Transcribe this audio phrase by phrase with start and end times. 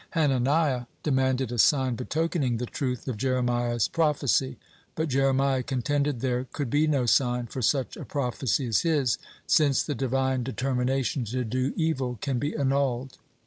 [0.17, 4.57] Hananiah demanded a sign betokening the truth of Jeremiah's prophecy.
[4.95, 9.83] But Jeremiah contended there could be no sign for such a prophecy as his, since
[9.83, 13.19] the Divine determination to do evil can be annulled.